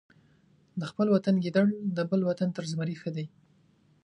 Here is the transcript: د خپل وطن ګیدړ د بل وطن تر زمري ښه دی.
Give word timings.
د 0.79 0.81
خپل 0.91 1.07
وطن 1.15 1.35
ګیدړ 1.43 1.65
د 1.95 1.97
بل 2.09 2.21
وطن 2.29 2.49
تر 2.57 2.63
زمري 2.71 2.95
ښه 3.01 3.09
دی. 3.15 3.25